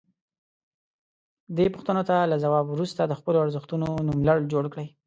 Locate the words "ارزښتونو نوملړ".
3.45-4.37